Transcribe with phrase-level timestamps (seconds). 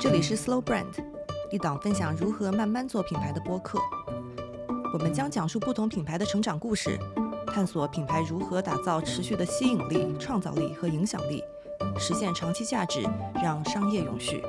[0.00, 0.94] 这里是 Slow Brand，
[1.50, 3.80] 一档分享如何慢慢做品牌的播客。
[4.94, 6.96] 我们将讲述不同品牌的成长故事，
[7.48, 11.42] 探索品牌如何打造持续的吸引力、创造力和影响力，
[11.98, 13.02] 实现长期价值，
[13.42, 14.40] 让商业永续。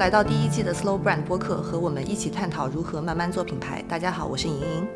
[0.00, 3.84] 来到第一季的 Slow Brand 播客，和我们一起探讨如何慢慢做品牌。
[3.86, 4.88] 大家好，我是莹莹。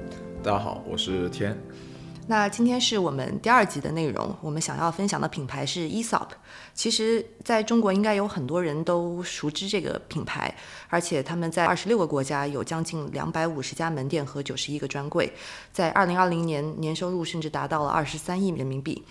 [0.43, 1.55] 大家好，我是天。
[2.27, 6.29] 那今天是我们第二集的内容，我们想要分享的品牌是 Aesop。
[6.73, 10.55] 其实，在中国应该有很多人都熟知这个品牌，
[10.89, 15.31] 而且他们在二十六个国家有将近两百五十家门店和九十一个专柜，
[15.71, 19.05] 在二零二零年年收入甚至达到了二十三亿人民币。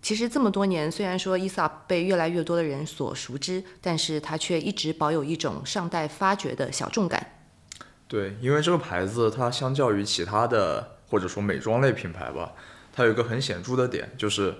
[0.00, 7.34] 其实这么多年，虽然说伊萨被越来越多的人所熟知，但是它却一直保有一种尚待发掘的小众感。
[8.06, 12.52] 对，因为这个牌子它相较于其他的或者说美妆类品牌吧，
[12.92, 14.54] 它有一个很显著的点，就是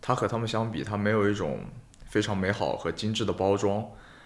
[0.00, 1.60] 它和他们相比，它没有一种
[2.08, 3.84] 非常美好和精致的包装，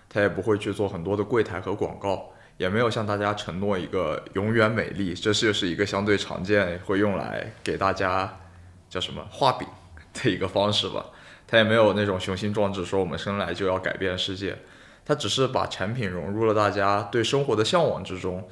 [0.08, 8.38] 它也不会去做很多的柜台和广告，也没有向大家承诺一个永远美丽，这就是一个相对常见会用来给大家
[8.88, 9.66] 叫什么画饼
[10.14, 11.06] 的一个方式吧。
[11.46, 14.56] 他也没有那种雄心壮志，说我们生来就要改变世界，
[15.04, 18.48] 他只是把产品融入了大家对生活的向往之中。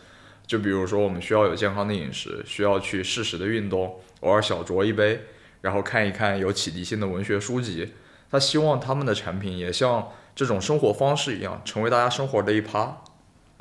[0.46, 5.26] 就比如说，我们需要有健康的饮食，需要去适时的运动，偶尔小酌一杯，
[5.60, 7.92] 然后看一看有启迪性的文学书籍。
[8.30, 13.02] 他希望他们的产品也像这种生活方式一样，成为大家生活的一趴。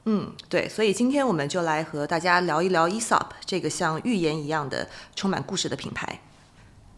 [0.06, 6.22] 嗯，对，所以今天我们就来和大家聊一聊 ESOP 这个像寓言一样的充满故事的品牌。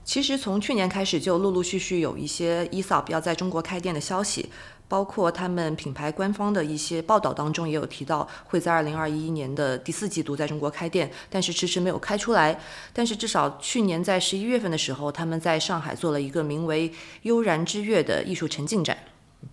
[0.09, 4.49] 其实从去年开始，就陆陆续续有一些 Aesop 要在中国开店的消息。
[4.87, 12.59] 包括他们品牌官方的一些报道当中也有提到，会在二零二一年的第四季度在中国开店，但是迟迟没有开出来。
[12.91, 16.91] 但是至少去年在十一月份的时候，他们在上海做了一个名为
[17.21, 18.97] “悠然之月”的艺术沉浸展。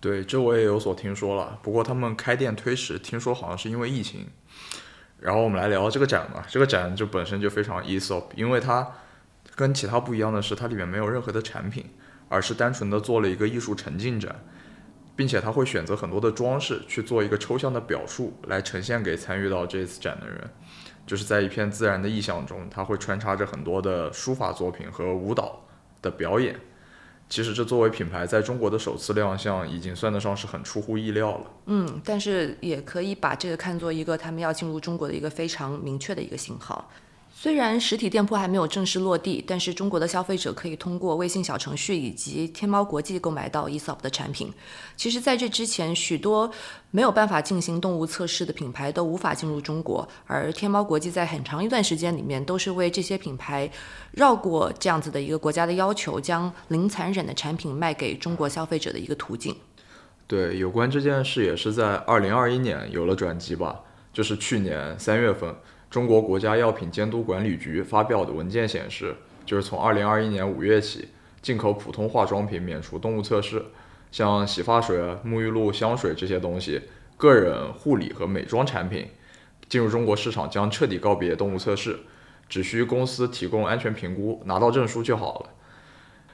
[0.01, 1.59] 对，这我也有所听说了。
[1.61, 4.25] 不过他们开店推迟，听说好像是因为疫情。
[5.19, 6.47] 然后我们来聊这个展吧。
[6.49, 8.91] 这个展就本身就非常 Aesop，因为它
[9.57, 11.83] 跟其他不一样的是，它里面没有任何的产品，
[12.29, 14.33] 而是单纯的做了一个艺术沉浸展。
[15.17, 20.47] 并且他会选择很多的装饰去做一个抽象的表述，来呈现给参与到这次展的人。
[21.07, 25.59] 就是在一片自然的意象中，他会穿插着很多的书法作品和舞蹈
[26.03, 26.55] 的表演。
[27.27, 31.51] 其实这作为品牌在中国的首次亮相，已经算得上是很出乎意料了。
[31.65, 36.91] 嗯，但是也可以把这个看作一个他们要进入中国的一个非常明确的一个信号。
[37.39, 44.51] 虽然实体店铺还没有正式落地，但是中国的消费者可以通过微信小程序以及天猫国际购买到 ESOP 的产品。
[44.95, 46.49] 其实，在这之前，许多
[46.89, 53.69] 没有办法进行动物测试的品牌都无法进入中国，而天猫国际在很长一段时间里面都是为这些品牌
[54.13, 59.55] 绕过这样子的一个国家的要求，将零残忍的产品卖给中国消费者的一个途径。
[60.25, 63.81] 对，有关这件事也是在二零二一年有了转机吧，
[64.11, 65.55] 就是去年三月份。
[65.89, 69.15] 中国国家药品监督管理局发表的文件显示，
[69.45, 71.07] 就是从二零二一年五月起，
[71.41, 73.63] 进口普通化妆品免除动物测试，
[74.11, 76.81] 像洗发水、沐浴露、香水这些东西，
[77.15, 79.07] 个人护理和美妆产品
[79.69, 81.97] 进入中国市场将彻底告别动物测试，
[82.49, 85.49] 只需公司提供安全评估，拿到证书就好了。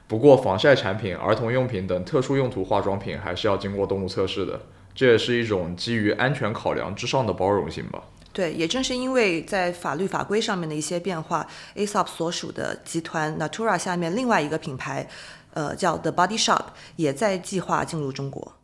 [0.08, 4.60] 不过，防晒产品、儿童用品等特殊用途化妆品还是要经过动物测试的，
[4.94, 8.02] 这也是一种基于安全考量之上的包容性吧。
[8.34, 11.46] 对，也正是因为在法律法规上面的一些变化
[11.76, 15.08] ，Aesop 所属的集团 Natura 下面另外一个品牌，
[15.52, 16.64] 呃，叫 The Body Shop，
[16.96, 18.54] 也在计划进入中国。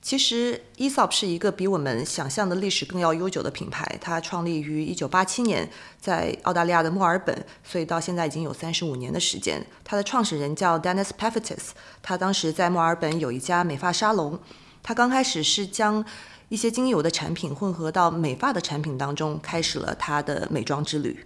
[0.00, 5.68] 其实 Aesop 是一个比我们想象的历史更要悠久的品牌，它创立于1987年，
[6.00, 9.66] 在澳大利亚的墨尔本，所以到现在已经有三十五年的时间。
[9.82, 11.70] 它的创始人叫 Dennis Peftis，
[12.00, 14.38] 他当时在墨尔本有一家美发沙龙，
[14.80, 16.04] 他刚开始是将
[16.48, 21.24] 一些精油的产品混合到美发的产品当中，开始了他的美妆之旅。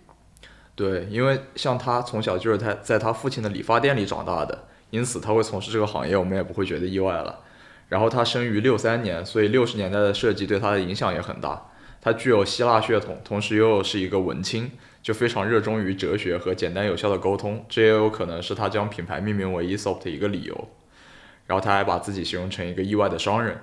[0.74, 7.40] 对，因为像他从小就是他在他父亲的理发店里长大的，因此他会从事这个行业，我们也不会觉得意外了。
[7.88, 11.70] 然后他生于六三年，所以六十年代的设计对他的影响也很大。
[12.00, 14.72] 他具有希腊血统，同时又是一个文青，
[15.02, 20.68] 就非常热衷于哲学和简单有效的沟通，这也有可能是他将品牌命名为 Aesop 的一个理由。
[21.46, 23.60] 然后他还把自己形容成一个意外的商人。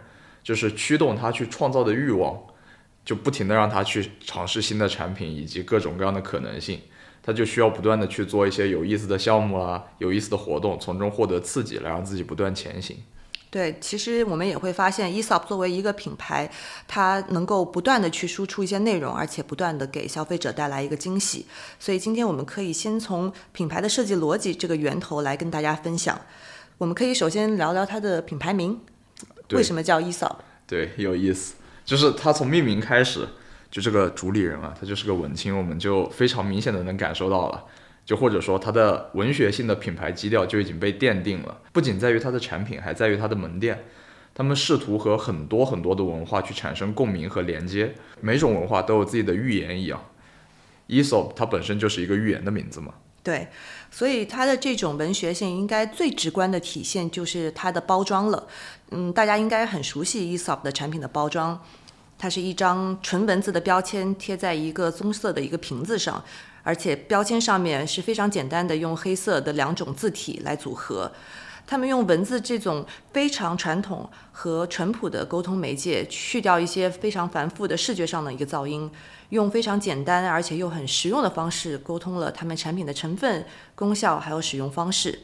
[0.50, 2.36] 就是驱动他去创造的欲望，
[3.06, 6.82] 就不停的让他去尝试新的产品以及各种各样的可能性，
[7.22, 12.98] 他就需要不断的去做一些有意思的项目啊，有意思的活动，从中获得刺激，来让自己不断前行。
[13.52, 16.50] 对，其实我们也会发现，Esop 作为一个品牌，
[16.88, 21.46] 它能够不断的去输出一些内容，而且不断的给消费者带来一个惊喜。
[21.78, 26.20] 所以今天我们可以先从品牌的设计逻辑这个源头来跟大家分享。
[26.80, 28.80] 我们可以首先聊聊它的品牌名，
[29.58, 30.36] 为什么叫 Esop？
[30.68, 31.56] 对，有意思，
[31.86, 33.28] 就是它从命名开始，
[33.72, 37.66] 就这个主理人啊，他就是个文青，我们就非常明显的能感受到了。
[38.06, 43.86] 就或者说它的文学性的品牌基调就已经被奠定了，不仅在于它的产品，还在于它的门店。
[44.34, 50.04] 他们试图和很多很多的文化去产生共鸣和连接，每种文化都有自己的寓言一样。
[50.88, 52.94] Esop 它本身就是一个寓言的名字嘛。
[53.22, 53.48] 对，
[53.92, 58.48] 所以它的这种文学性应该最直观的体现就是它的包装了。
[58.92, 61.60] 嗯，大家应该很熟悉 Esop 的产品的包装，
[62.18, 66.24] 它是一张纯文字的标签贴在一个棕色的一个瓶子上。
[66.62, 71.10] 而且标签上面是非常简单的，用黑色的两种字体来组合。
[71.66, 78.90] 他们用文字这种非常传统和淳朴的沟通媒介，去掉一些非常繁复的视觉上的一个噪音，
[79.30, 83.46] 用非常简单而且又很实用的方式沟通了他们产品的成分、
[83.76, 85.20] 功效还有使用方式。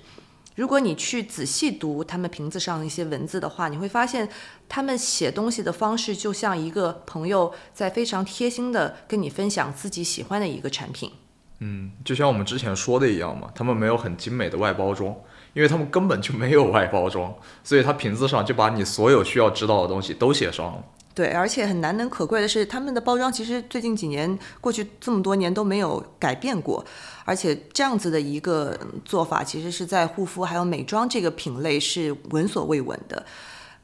[0.56, 4.30] 如果你去仔细读他们瓶子上一些文字的话，你会发现
[4.70, 11.12] 他们写东西的方式就像一个朋友在非常贴心的跟你分享自己喜欢的一个产品。
[11.60, 15.14] 嗯，就像我们之前说的一样嘛，他们没有很精美的外包装，
[15.54, 20.84] 因为他们根本就没有外包装，所以它瓶子上就把你所有需要知道的东西都写上了。
[21.16, 26.86] 对，而且很难能可贵的是，他们的包装其实最近几年过去这么多年都没有改变过，
[27.24, 33.26] 而且这样子的一个做法，其实是在护肤还有美妆这个品类是闻所未闻的。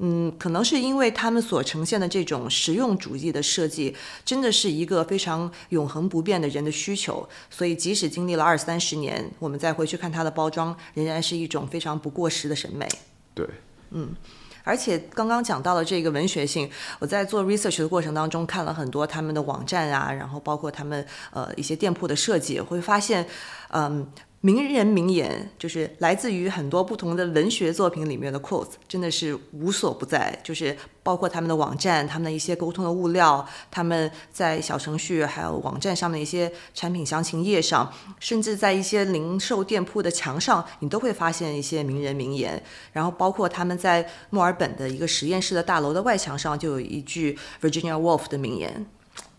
[0.04, 3.95] 嗯，可能是因为他们所呈现的这种实用主义的设计，
[4.25, 12.88] 真的是一个非常永恒不变的人的需求，所以即使经历了二三十年，我们再回去看它的包装，仍然是一种非常不过时的审美。
[13.36, 13.48] 对，
[13.92, 14.16] 嗯，
[14.63, 16.69] 而且刚刚讲到了这个文学性，
[17.00, 23.25] 我在做 research 的过程当中看了很多他们的网站啊，然后包括他们呃一些店铺的设计，会发现，
[23.69, 24.08] 嗯。
[24.44, 30.36] 名人名言就是来自于很多不同的文学作品里面的 quotes，真的是无所不在。
[30.44, 42.62] 就是包括他们的网站、他们的一些沟通的物料、他们在小程序还有网站上的一些产品详情页上，甚至在一些零售店铺的墙上，你都会发现一些名人名言。
[42.92, 48.88] 然后包括他们在墨尔本的一个实验室的大楼的外墙上，就有一句 Virginia Woolf 的名言。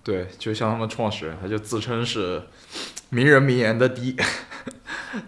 [0.04, 2.43] 对，就像他们创始人，他就自称是
[3.10, 4.16] 名人名言的第一。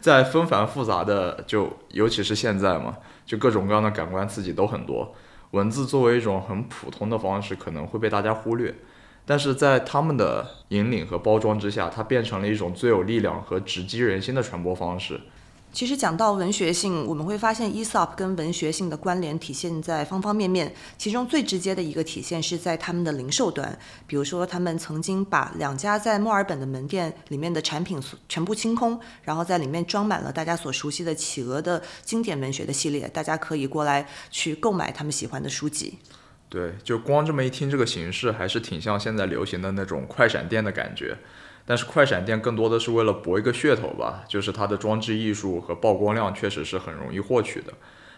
[0.01, 5.15] 在纷繁复杂的，就尤其是现在嘛，就各种各样的感官刺激都很多。
[5.51, 8.75] 文字作为一种很普通的方式，可能会被大家忽略，
[9.25, 15.21] 但是在他们的引领和包装之下，它变成了一种最有力量和直击人心的传播方式。
[15.75, 20.73] 其实讲到文学性，我们会发现 Esop 跟文学性的关联体现在方方面面。
[20.97, 23.77] 其中最直接的一个体现是在他们的零售端，
[24.07, 35.99] 比如说他们曾经把两家在墨尔本的门店里面的产品全部清空，然后在里面装满了大家所熟悉的企鹅的经典文学的系列，大家可以过来去购买他们喜欢的书籍。
[36.49, 41.19] 对，就光这么一听，这个形式还是挺像现在流行的那种快闪店的感觉。
[41.67, 47.73] 但是快闪电更多的是为了博一个噱头吧，就是它的装置艺术和曝光量确实是很容易获取的，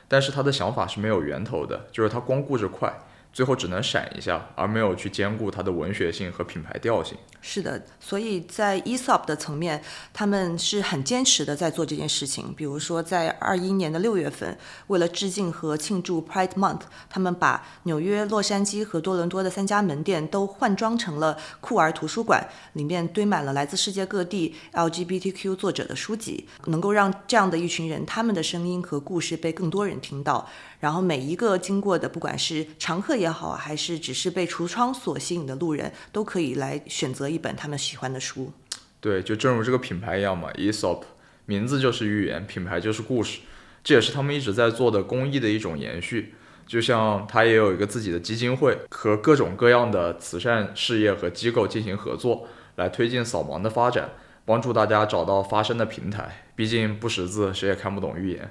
[0.08, 2.92] 但是他的想法是没有源头的，就是他光顾着快。
[3.36, 7.18] 最后只能闪一下，而没有去兼顾它的文学性和品牌调性。
[7.42, 9.82] 是的，所以在 Esop 的层面，
[10.14, 12.50] 他们是很坚持的在做这件事情。
[12.56, 30.48] 比如说，在二一年的六月份，为了致敬和庆祝 Pride Month，他们把纽约、洛杉矶和多伦多的三家门店都换装成了酷儿图书馆，里面堆满了来自世界各地 LGBTQ 作者的书籍，能够让这样的一群人他们的声音和故事被更多人听到。
[30.80, 38.52] 然后每一个经过的，不管是常客也好，还是只是被橱窗所吸引的路人，都可以来选择一本他们喜欢的书。
[39.00, 41.02] 对，就正如这个品牌一样嘛，Esop
[41.44, 43.40] 名字就是寓言，品牌就是故事，
[43.84, 46.34] 这也是他们一直在做的公益的一种延续。
[46.66, 54.10] 就像他也有一个自己的基金会，和各种各样的慈善事业和机构进行合作，来推进扫盲的发展，
[54.44, 56.42] 帮助大家找到发声的平台。
[56.56, 58.50] 毕竟不识字，谁也看不懂寓言。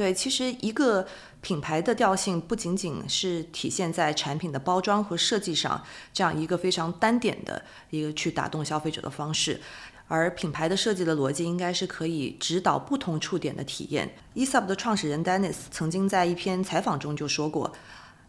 [0.00, 1.06] 对，其实一个。
[1.42, 9.58] 品牌的调性不仅仅是体现在产品的包装和设计上，这样一个非常单点的一个去打动消费者的方式，
[10.06, 14.14] 而品牌的设计的逻辑应该是可以指导不同触点的体验。
[14.34, 17.72] Esop 的创始人 Dennis 曾经在一篇采访中就说过，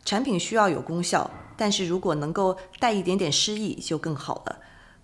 [0.05, 4.57] 产品需要有功效，但是如果能够带一点点诗意就更好了。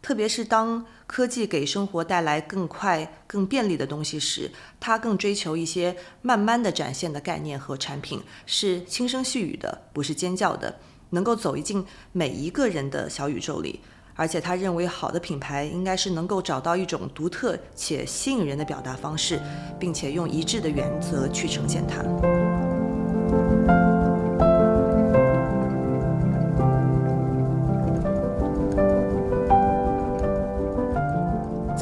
[0.07, 4.49] 特别是当科技给生活带来更快、更便利的东西时，
[4.79, 10.73] 他更追求一些慢慢的展现的概念和产品，是轻声细语的，不是尖叫的，
[11.09, 13.81] 能够走进每一个人的小宇宙里。
[14.15, 19.37] 而且他认为，好的品牌应该是能够找到一种独特且吸引人的表达方式，
[19.77, 22.46] 并且用一致的原则去呈现它。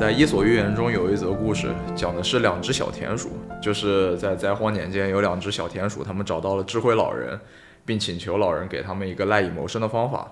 [0.05, 7.39] 在《伊索寓言》中有一则故事，讲的是两只小田鼠，就是在灾荒年间，有两只小田鼠，他们找到了智慧老人，
[7.87, 10.31] 并请求老人给他们一个赖以谋生的方法。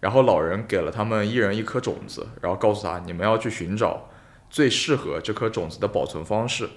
[0.00, 4.06] 然后老人给了他们一人一颗种子，然后告诉他，你们要去寻找
[4.50, 6.68] 最适合这颗种子的保存方式。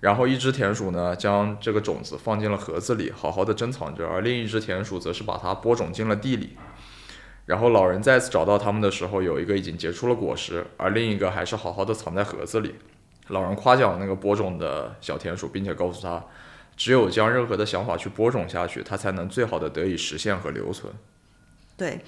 [0.00, 6.50] 然后一只田鼠呢，将这个种子放进了盒子里，好好的珍藏着，而另一只田鼠则是把它播种进了地里。
[7.46, 12.74] 然后老人再次找到他们的时候，有一个已经结出了果实，而另一个还是好好的藏在盒子里。
[13.28, 16.24] 老人夸奖那个播种的小田鼠，并且告诉他，
[16.76, 20.92] 只有将任何的想法去播种下去，它才能最好的得以实现和留存。
[21.76, 22.00] 对，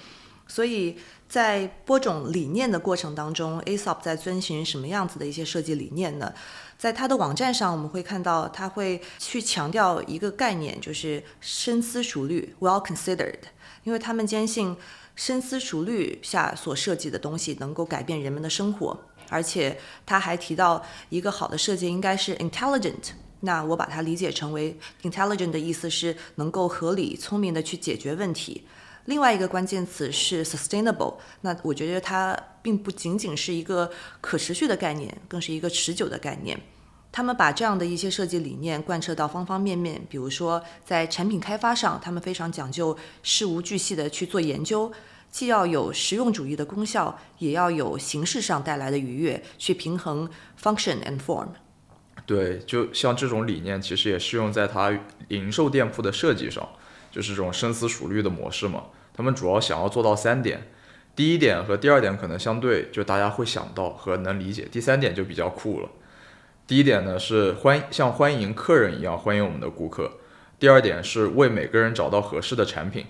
[0.47, 6.33] 所以在播种理念的过程当中，Aesop 在遵循什么样子的一些设计理念呢？
[6.79, 13.39] 在他的网站上，我们会看到他会去强调一个概念，就是深思熟虑 （well considered），
[13.83, 14.75] 因为他们坚信。
[15.15, 23.09] 深思熟虑下所设计的东西能够改变人们的生活，而且他还提到一个好的设计应该是 intelligent。
[23.41, 28.65] 那我把它理解成为 intelligent 的意思是能够合理、聪明的去解决问题。
[29.09, 31.15] 另外一个关键词是 sustainable。
[31.41, 36.59] 那我觉得它并不仅仅是一个可持续的概念，更是一个持久的概念。
[37.11, 44.91] 他们把这样的一些设计理念贯彻到方方面面，比如说在产品开发上，他们非常讲究事无巨细的去做研究。
[45.31, 50.29] 既要有实用主义的功效，也要有形式上带来的愉悦，去平衡
[50.61, 51.47] function and form。
[52.27, 54.95] 对，就像这种理念，其实也适用在它
[55.29, 56.67] 零售店铺的设计上，
[57.11, 58.83] 就是这种深思熟虑的模式嘛。
[59.19, 60.69] 他们主要想要做到三点，
[61.13, 64.65] 第一点和第二点可能相对，就大家会想到和能理解。
[64.71, 65.89] 第三点就比较酷了。
[66.65, 70.09] 第一点呢是欢像欢迎客人一样欢迎我们的顾客，
[70.57, 73.07] 第二点是为每个人找到合适的产品，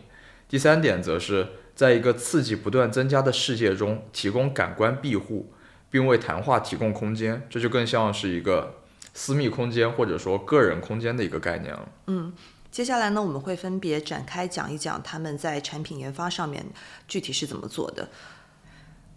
[0.48, 1.50] 第三点则是。
[1.76, 5.54] 在一个刺激不断增加的世界中，提供感官庇护，
[5.90, 8.82] 并为谈话提供空间，这就更像是一个
[9.14, 11.88] 私密空间或者说个人空间的一个概念了。
[12.08, 12.34] 嗯，
[12.72, 16.66] 接下来呢，我们会分别展开讲一讲他们在产品研发上面
[17.08, 18.08] 具体是怎么做的。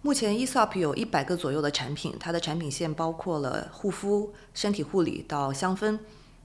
[0.01, 5.99] 目前，Esop 有一百个左右的产品，它的产品线包括了护肤、身体护理到香氛。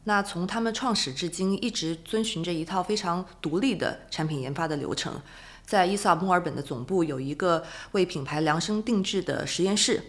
[0.04, 5.20] 那从他们创始至今，一直遵循着一套非常独立的产品研发的流程。
[5.66, 10.02] 在伊萨墨尔本的总部有一个为品牌量身定制的实验室，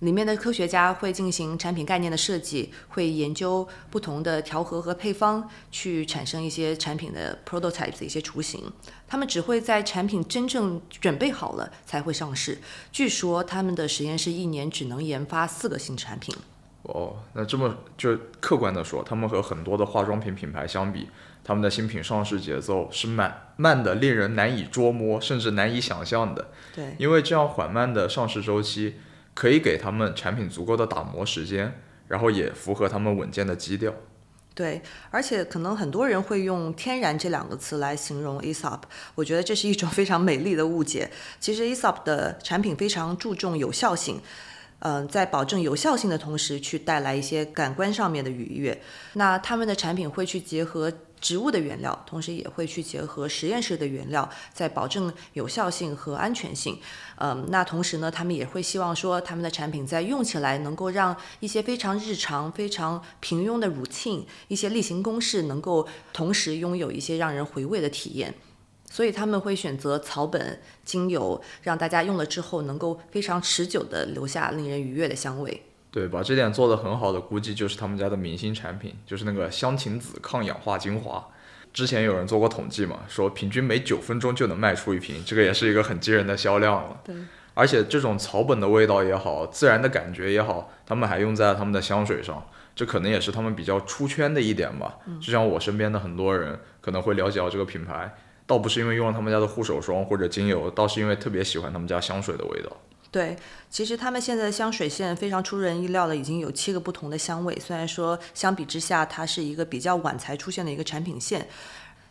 [0.00, 8.70] 里面的科学家会进行产品概念的设计，会研究不同的调和和配方，去产生一些产品的 prototypes 一些雏形。
[9.06, 12.58] 他们只会在产品真正准备好了才会上市。
[12.92, 16.34] 据说他们的实验室一年只能研发四个新产品。
[16.82, 21.08] 哦，那这么就客观的说，他们和很多的化妆品品牌相比。
[21.42, 26.48] 他们的新品上市节奏是慢慢的，令人难以捉摸，甚至难以想象的。
[26.74, 28.94] 对，因为这样缓慢的上市周期，
[29.34, 31.72] 可以给他们产品足够的打磨时间，
[32.08, 33.92] 然后也符合他们稳健的基调。
[34.54, 38.82] 对，而且可能很多人会用“天然”这两个词来形容 ASOP，
[39.16, 41.10] 我觉得这是一种非常美丽的误解。
[41.40, 44.20] 其实 ASOP 的产品非常注重有效性。
[44.80, 48.80] 嗯，在保证有效性的同时，去带来一些感官上面的愉悦。
[49.14, 56.78] 那他们的产品会去结合植物的原料，同时也会去结合实验室的原料，在保证有效性和安全性。
[57.16, 68.34] 嗯，那同时呢，他们也会希望说，他们的产品在用起来能够让一些非常日常、非常平庸的 routine 一些例行公事，能够同时拥有一些让人回味的体验。
[68.94, 75.62] 所以他们会选择草本精油，让大家用了之后能够非常持久的留下令人愉悦的香味。
[75.90, 81.26] 对，把这点做得很好的，估计就是他们家的明星产品，就是那个香芹子抗氧化精华。
[81.72, 87.00] 之前有人做过统计嘛，说平均每九分钟就能卖出一瓶，这个也是一个很惊人的销量了。
[87.02, 87.16] 对，
[87.54, 92.46] 而且这种草本的味道也好，自然的感觉也好，他们还用在了他们的香水上，
[92.76, 94.98] 这可能也是他们比较出圈的一点吧。
[95.20, 98.14] 就像我身边的很多人可能会了解到这个品牌。
[98.46, 102.70] 倒不是因为用了他们家的护手霜或者精油，倒是因为特别喜欢他们家香水的味道。
[103.10, 103.36] 对，
[103.70, 107.56] 其实他们现在的香水线非常出人意料的，已经有七个不同的香味。
[107.60, 111.46] 虽然说相比之下，它是一个比较晚才出现的一个产品线，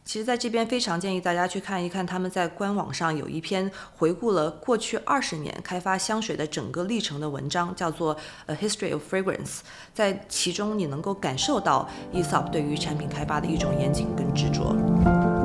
[0.06, 8.16] 其实，在这边非常建议大家去看一看，他们在官网上有一篇回顾了过去二十年开发香水的整个历程的文章，叫做
[8.48, 9.36] 《A History of Fragrance》。
[9.94, 15.43] 在其中，你能够感受到 Esop 对于产品开发的一种严谨跟执着。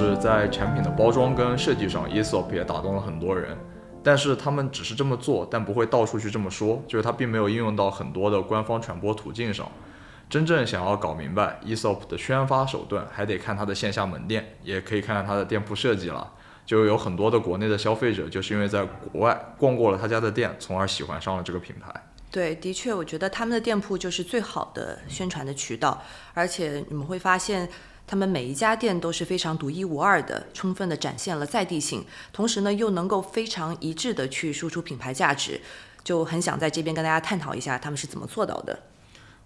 [0.00, 3.54] 是在产品的包装跟设计上，Esop 也打动了很多人。
[4.02, 9.70] 但是他们只是这么做，但不会到处去这么说，就是他并没有应用到很多的官方传播途径上。
[10.30, 16.32] 真正想要搞明白 Esop 的宣发手段，还得看它的线下门店，也可以看看它的店铺设计了。
[16.64, 21.92] 就有很多的国内的消费者，就是因为在国外逛过了他家的店，从而喜欢上了这个品牌。
[22.30, 26.00] 对，的确，我觉得他们的店铺就是最好的宣传的渠道，
[26.32, 27.68] 而且你们会发现。
[28.10, 35.60] 他们每一家店都是非常独一无二的，充分的展现了在地性，同时呢又能够非常一致的去输出品牌价值，
[36.02, 38.76] 就很想在这边跟大家探讨一下他们是怎么做到的。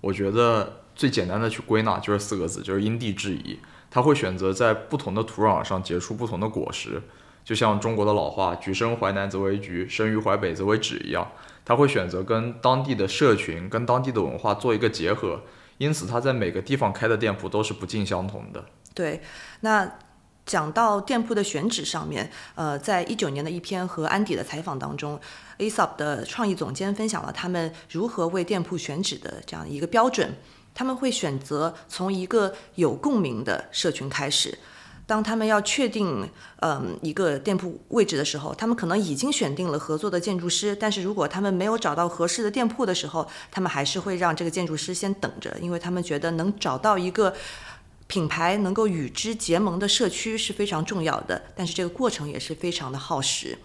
[0.01, 3.59] 我觉得最简单的去归纳就是四个字，就是因地制宜。
[3.91, 7.03] 他会选择在不同的土壤上结出不同的果实，
[7.45, 11.31] 就像中国的老话“橘生淮南则为橘，生于淮北则为枳”一样，
[11.67, 15.43] 他会选择跟当地的社群、跟当地的文化做一个结合。
[15.79, 18.65] 因此，他在每个地方开的店铺都是不尽相同的。
[18.95, 19.21] 对，
[19.61, 19.99] 那
[20.47, 25.19] 讲到店铺的选址上面，呃，在一九年的一篇和安迪的采访当中
[25.59, 30.35] ，ASOP 的创意总监分享了他们如何为店铺选址的这样一个标准。
[30.75, 34.59] 他们会选择从一个有共鸣的社群开始。
[35.07, 36.27] 当他们要确定，
[36.61, 47.35] 嗯，一个店铺位置的时候，他们可能已经选定了合作的建筑师，但是如果他们没有找到合适的店铺的时候，他们还是会让这个建筑师先等着，因为他们觉得能找到一个
[48.07, 53.59] 品牌能够与之结盟的社区是非常重要的，但是这个过程也是非常的耗时。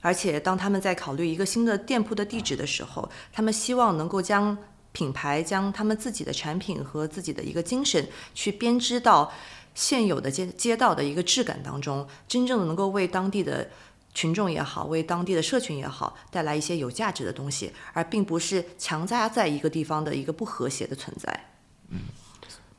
[0.00, 4.56] 而且当他们在考虑一个新的店铺的地址的时候，他们希望能够将
[4.92, 9.30] 品牌、将他们自己的产品和自己的一个精神去编织到。
[9.78, 13.70] 现有的街街道的一个质感当中，真正的能够为当地的
[14.12, 21.44] 群众也好，为当地的社群也好，带来一些有价值的东西，而并不是强加在一个地方的一个不和谐的存在。
[21.90, 22.00] 嗯，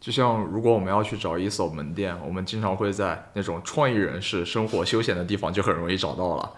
[0.01, 6.53] 就像如果我们要去找一所门店，我们经常会在那种创意人士生活休闲的地方就很容易找到了。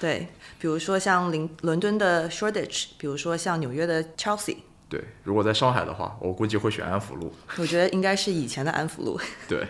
[0.00, 0.26] 对，
[0.58, 4.56] 比如说像伦伦敦的 Shoreditch，比如说像纽约的 Chelsea。
[4.94, 7.32] 对，如果在上海的话，我估计会选安福路。
[7.56, 9.18] 我觉得应该是以前的安福路。
[9.48, 9.66] 对，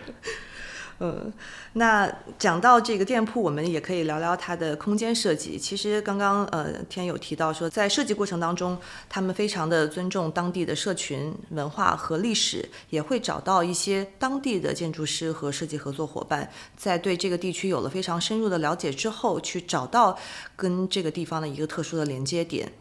[0.99, 1.33] 嗯，
[1.73, 2.07] 那
[2.37, 5.57] 讲到这个店铺，我们也可以聊聊它的空间设计。
[5.57, 8.77] 其实刚刚呃天有提到说，在设计过程当中，
[9.09, 20.15] 他们非常的尊重当地的社群文化和历史，也会找到一些当地的建筑师和设计合作伙伴，在对这个地区有了非常深入的了解之后，去找到
[20.55, 22.71] 跟这个地方的一个特殊的连接点。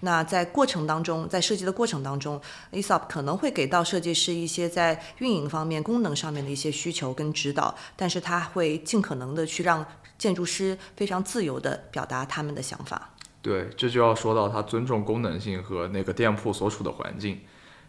[0.00, 2.40] 那在过程当中，在设计的过程当中
[2.72, 9.84] ，Aesop 可能会给到设计师一些在运营方面、功能上面的一些需求跟指导，但是他会尽可能的去让
[10.18, 13.10] 建筑师非常自由的表达他们的想法。
[13.40, 17.40] 对，这就要说到他尊重功能性和那个店铺所处的环境。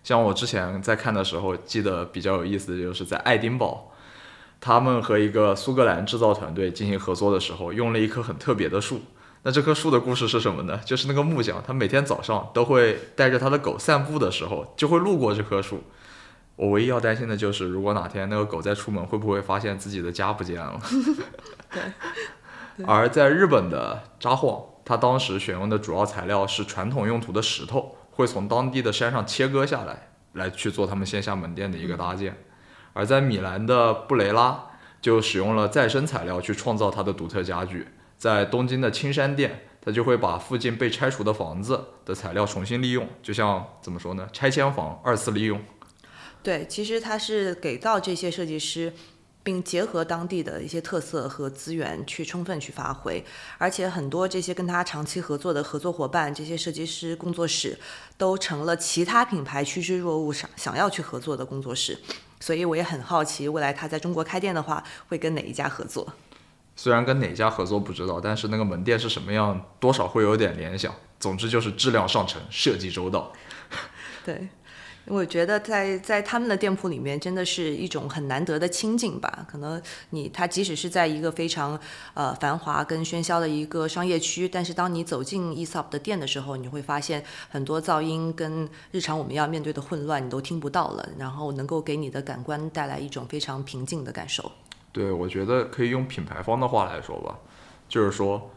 [0.03, 3.91] 像我之前在看的时候，记得比较有意思的就是在爱丁堡，
[4.61, 9.01] 他们和一个苏格兰制造团队进行合作的时候，用了一棵很特别的树。
[9.47, 10.77] 那这棵树的故事是什么呢？
[10.83, 15.81] 就是那个木匠，他每天早上都会带着他的狗散步的时候，就会路过这棵树。
[16.57, 20.77] 我唯一要担心的就是，如果哪天那个狗再出门，会不会发现自己的家不见了？
[21.71, 21.81] 对。
[22.85, 32.37] 而在日本的札幌，他当时选用的主要材料是传统用途的石头，会从当地的山上切割下来，来去做他们线下门店的一个搭建。
[32.91, 34.61] 而在米兰的布雷拉，
[35.01, 37.87] 就使用了再生材料去创造它的独特家具。
[38.17, 44.27] 在东京的青山店，他就会把附近被拆除的房子的材料重新利用，就像怎么说呢？
[44.33, 45.61] 拆迁房二次利用。
[46.41, 48.93] 对，其实他是给到这些设计师，
[49.43, 53.23] 并结合当地的一些特色和资源去充分去发挥，
[53.57, 57.77] 而且很多这些跟他长期合作的合作伙伴，这些设计师工作室
[58.17, 61.99] 都成了其他品牌趋之若鹜想想要去合作的工作室。
[62.39, 66.13] 所以我也很好奇，未来他在中国开店的话，会跟哪一家合作？
[66.77, 70.93] 虽然跟哪家合作不知道，但是那个门店是什么样，多少会有点联想。
[71.19, 73.33] 总之就是质量上乘，设计周到。
[74.23, 74.47] 对，
[75.05, 79.43] 我觉得在在他们的店铺里面，真的是一种很难得的清静吧。
[79.49, 81.79] 可能你他即使是在一个非常
[82.13, 94.51] 呃繁华跟喧嚣的一个商业区，但是当你走进 Esop 的店的时候，你会发现很多噪音跟日常我们要面对的混乱你都听不到了，然后能够给你的感官带来一种非常平静的感受。
[94.97, 97.37] 对，我觉得可以用品牌方的话来说吧，
[97.87, 98.49] 就是说，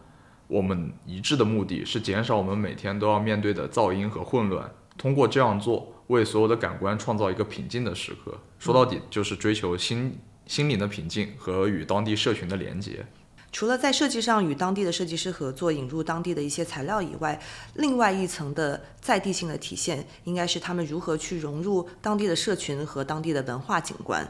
[0.46, 8.32] 我们一致的目的是减少我们每天都要面对的噪音和混乱，通过这样做，为所有的感官创造一个平静的时刻。
[8.58, 13.04] 说到底，就是追求心心灵的平静和与当地社群的连接。
[13.52, 17.38] 除了在设计上与当地的设计师合作，引入当地的一些材料以外，
[17.74, 24.26] 另外一层的在地性的体现，应该是他们如何去融入当地的社群和当地的文化景观。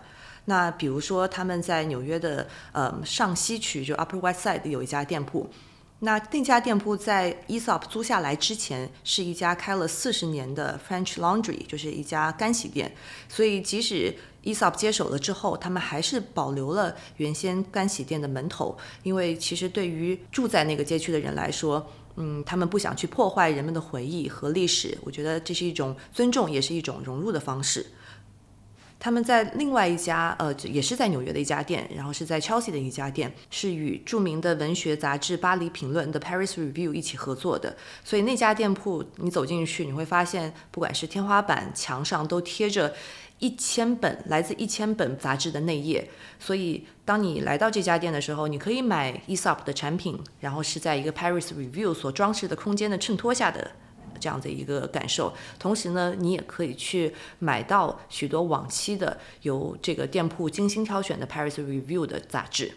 [0.46, 5.48] 那比如说，他们在纽约的呃上西区，就 Upper West Side 有一家店铺。
[6.02, 12.90] 那那家店铺在 Esop 租下来之前，是一家开了四十年的 French Laundry，就是一家干洗店。
[13.28, 24.96] 所以即使 Esop 接手了之后，他们还是保留了原先干洗店的门头，因为其实对于住在那个街区的人来说，嗯，他们不想去破坏人们的回忆和历史。
[25.02, 27.84] 我觉得这是一种尊重，也是一种融入的方式。
[29.00, 37.74] 他们在另外一家，呃，也是在纽约的一家店，然后是在 Chelsea 的一家店，是与著名的文学杂志《巴黎评论》的 Paris Review 一起合作的。
[38.04, 42.92] 所以那家店铺，你走进去，你会发现，不管是天花板、墙上都贴着
[43.38, 46.10] 一千本来自一千本杂志的内页。
[46.38, 53.70] 所以当你来到这家店的时候，你可以买 Esop 的产品，然后是在一个 Paris Review 所装饰的空间的衬托下的。
[54.20, 62.72] 这样的一个感受，同时呢，你也可以去买到许多往期的由这个店铺精心挑选的 Paris Review 的杂志。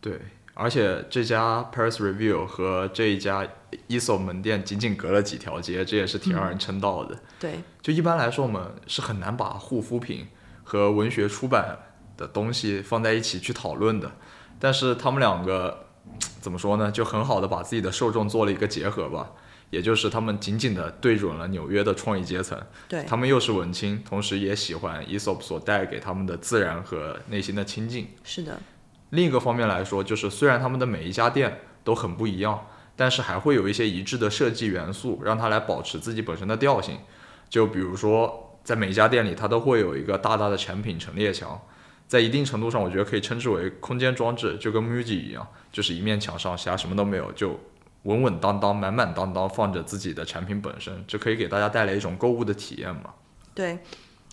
[0.00, 0.20] 对，
[0.54, 3.46] 而且这家 Paris Review 和这一家
[3.88, 7.18] Esop 门店仅仅隔了几条街，这也是挺让人称道的。
[7.40, 10.28] 对，就一般来说，我们是很难把护肤品
[10.62, 11.76] 和文学出版
[12.16, 14.12] 的东西放在一起去讨论的，
[14.60, 15.86] 但是他们两个
[16.40, 16.90] 怎么说呢？
[16.90, 19.32] 就很好的把自己的受众做了一个结合吧。
[19.70, 28.08] 也就是他们紧紧地对准了纽约的创意阶层，对他们又是文青，同时也喜欢 Esop 所带给他们的自然和内心的亲近。
[28.22, 28.58] 是的。
[29.10, 36.98] 另一个方面来说，就是虽然他们的每一家店都很不一样，但是还会有一些一致的设计元素，让它来保持自己本身的调性。
[37.48, 41.60] 就比如说，在每一家店里，它都会有一个大大的产品陈列墙，
[42.08, 47.58] 在一定程度上，我觉得可以称之为空间装置，就跟 MUJI 一样，就是一面墙上其他什么都没有，就。
[48.06, 53.12] 稳稳当当、满满当当放着自己的产品本身，就可以给大家带来一种购物的体验嘛？
[53.54, 53.78] 对，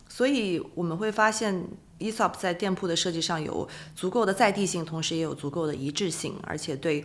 [0.08, 1.68] 所以我们会发现
[2.00, 7.04] ，Esop 在店铺的设计上有足够的在地性，同时也有足够的一致性，而且对。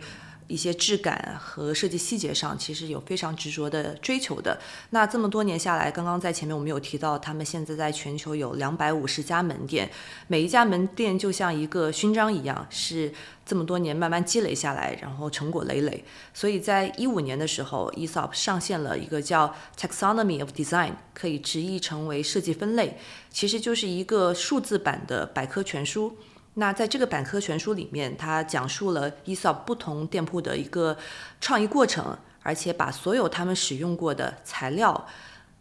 [0.49, 4.59] 一些质感和设计细节上，其实有非常执着的追求的。
[4.89, 9.89] 那这么多年下来，刚刚在前面我们有提到，他们现在在全球有两百五十家门店，
[10.27, 13.13] 每一家门店就像一个勋章一样，是
[13.45, 16.03] 这么多年慢慢积累下来，然后成果累累。
[16.33, 22.97] 所以在一五年的时候，Esop 上线了一个叫 Taxonomy of Design，可以直译成为设计分类，
[23.29, 26.17] 其实就是一个数字版的百科全书。
[26.59, 30.97] 那在这个百科全书里面，它讲述了 Esop 不同店铺的一个
[31.39, 35.07] 创意过程，而且把所有他们使用过的材料、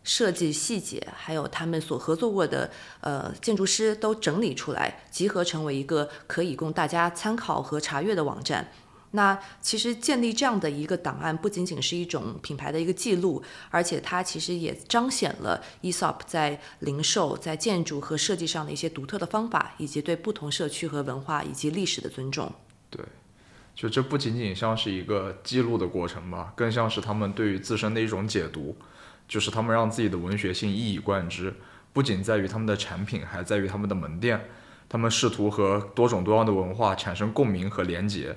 [0.03, 2.69] 设计细节，还有他们所合作过的
[3.01, 8.69] 呃建筑师都整理出来，集合成为一个可以供大家参考和查阅的网站。
[9.13, 22.53] 那其实建立这样的一个档案，不仅仅是一种品牌的一个记录，而且它其实也彰显了 Esop 在零售、在建筑和设计上的一些独特的方法，以及对不同社区和文化以及历史的尊重。
[22.91, 23.03] 对，
[23.75, 28.77] 就这不仅仅像是一个记录的过程吧，更像是他们对于自身的一种解读，
[29.27, 31.55] 就是他们让自己的文学性一以贯之，
[31.95, 34.49] 不仅在于他们的产品，还在于他们的门店，
[34.87, 38.37] 他们试图和多种多样的文化产生共鸣和连结。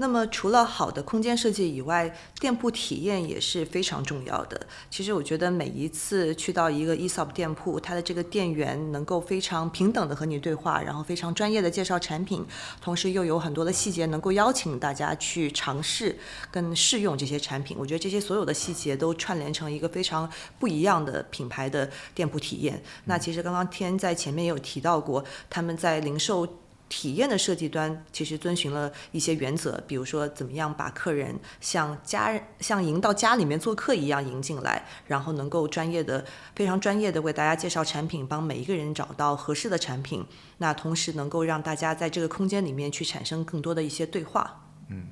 [0.00, 4.60] 那么，除了好的空间设计以外，店铺体验也是非常重要的。
[4.88, 12.46] 其实，我觉得每一次去到一个 Esop 店铺，它的这个店员能够非常平等的和你对话，然后非常专业的介绍产品，
[12.80, 16.16] 同时又有很多的细节能够邀请大家去尝试
[16.52, 17.76] 跟试用这些产品。
[17.78, 20.30] 我觉得这些所有的细节都串联成一个非常
[20.60, 22.80] 不一样的品牌的店铺体验。
[23.06, 26.46] 那其实刚刚天在前面也有提到过，他们在零售。
[26.88, 36.24] 体验的设计端其实遵循了一些原则，比如说怎么样把客人像家人像迎到家里面做客一样迎进来，然后能够专业的
[36.56, 40.24] 非常专业的为大家介绍产品，帮每一个人找到合适的产品。
[40.58, 44.64] 那同时能够让大家在这个空间里面去产生更多的一些对话。
[44.88, 45.06] 嗯，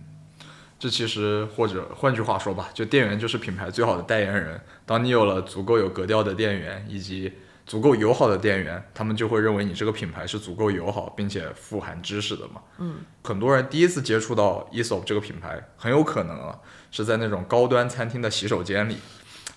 [0.78, 4.60] 这其实或者换句话说吧，就店员就是品牌最好的代言人。
[4.84, 7.32] 当你有了足够有格调的店员以及
[7.66, 12.62] 足够友好的店员，他们就会认为你这个品牌是足够友好并且富含知识的嘛。
[12.78, 16.60] 嗯，很多人第一次接触到 Esop 这个品牌，很有可能啊
[16.92, 18.98] 是在那种高端餐厅的洗手间里。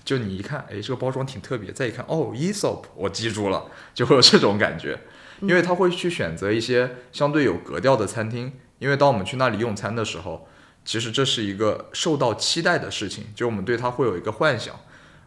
[0.04, 5.00] 就你一看，哎，这个包装挺特别，再一看，哦，Esop，我记住了，就会有这种感觉。
[5.42, 10.48] 因为他会去选择一些相对有格调的餐厅，因为当我们去那里用餐的时候。
[10.86, 14.74] 其实这是一个受到期待的事情，就我们对它会有一个幻想。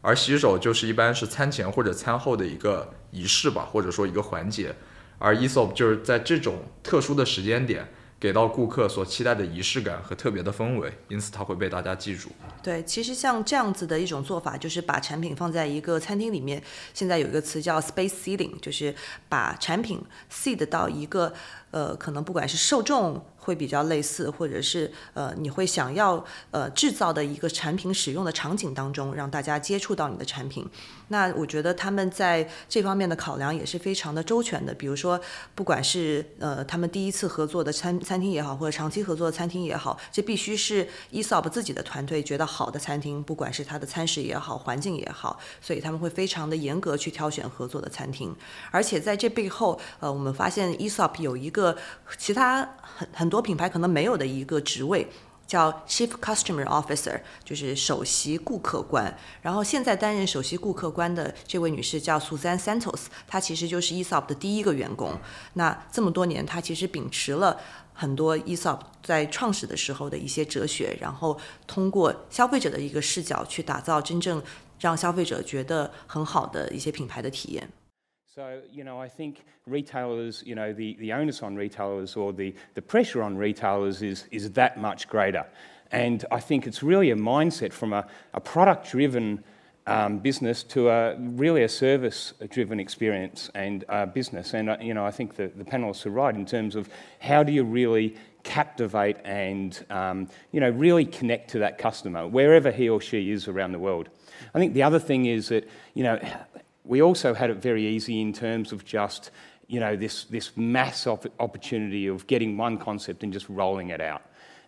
[0.03, 4.75] 而洗手就是一般是餐前或者餐后的一个仪式吧，或者说一个环节。
[5.19, 7.89] 而 ESOP 就是在这种特殊的时间点。
[8.23, 12.29] 给到顾客所期待的仪式感和特别的氛围，因此它会被大家记住。
[12.63, 16.63] 对，其实像这样子的一种做法，就是把产品放在一个餐厅里面。
[16.95, 18.95] 现在有一个词叫 space seeding，就是
[19.29, 21.33] 把产品 seed 到一个。
[21.73, 30.65] 呃，可能不管是受众会比较类似，或者是呃，你会想要呃制造的一个产品使用的场景当中，让大家接触到你的产品。
[31.09, 34.73] 那我觉得他们在这方面的考量也是非常的周全的。
[34.73, 35.21] 比如说，
[35.55, 48.35] 不管是呃他们第一次合作的餐餐厅也好，或者长期合作的餐厅也好，这必须是 ESOP 自己的团队觉得好的餐厅，不管是它的餐食也好，环境也好，所以他们会非常的严格去挑选合作的餐厅。
[48.71, 51.63] 而且在这背后，呃，我们发现 ESOP 有一个。
[51.63, 51.77] 个
[52.19, 55.09] 其他很很多品牌可能没有的一个职位，
[55.47, 59.17] 叫 Chief Customer Officer，就是首席顾客官。
[59.41, 65.19] 然后现在担任首席顾客官的这位女士叫 Susan Santos，她其实就是 ESOP 的第一个员工。
[65.55, 67.59] 那这么多年，她其实秉持了
[67.95, 74.43] 很多 ESOP 在创始的时候的一些哲学，然后通过消费者的一个视角去打造真正
[74.79, 77.67] 让消费者觉得很好的一些品牌的体验。
[78.35, 82.81] So, you know, I think retailers, you know, the, the onus on retailers or the, the
[82.81, 85.45] pressure on retailers is, is that much greater.
[85.91, 89.45] And I think it's really a mindset from a, a product driven
[89.87, 94.55] um, business to a really a service driven experience and uh, business.
[94.55, 96.89] And, uh, you know, I think the, the panelists are right in terms of
[97.21, 102.71] how do you really captivate and, um, you know, really connect to that customer wherever
[102.71, 104.09] he or she is around the world.
[104.55, 106.19] I think the other thing is that, you know,
[106.85, 109.31] we also had it very easy in terms of just,
[109.67, 114.23] you know, this, this mass opportunity of getting one concept and just rolling it out.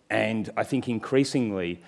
[0.09, 1.81] And I think increasingly,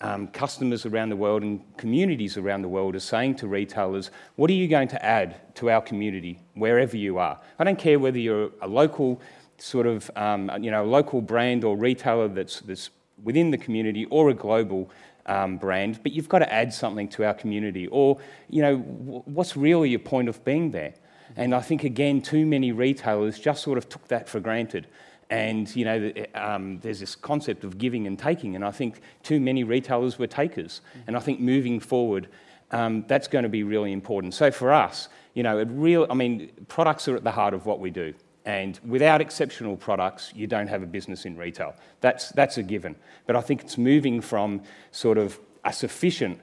[0.00, 4.48] um, customers around the world and communities around the world are saying to retailers, what
[4.50, 7.40] are you going to add to our community wherever you are?
[7.58, 9.20] I don't care whether you're a local
[9.58, 12.90] sort of, um, you know, local brand or retailer that's, that's
[13.22, 14.88] within the community or a global
[15.28, 17.86] um, brand, but you've got to add something to our community.
[17.86, 18.18] Or,
[18.50, 20.94] you know, what's really your point of being there?
[21.36, 24.88] And I think, again, too many retailers just sort of took that for granted.
[25.30, 29.38] And, you know, um, there's this concept of giving and taking, and I think too
[29.38, 30.80] many retailers were takers.
[31.06, 32.28] And I think moving forward,
[32.70, 34.32] um, that's going to be really important.
[34.34, 37.66] So for us, you know, it real, I mean, products are at the heart of
[37.66, 38.14] what we do.
[38.48, 41.74] And without exceptional products, you don't have a business in retail.
[42.00, 42.96] That's, that's a given.
[43.26, 46.40] But I think it's moving from sort of a sufficient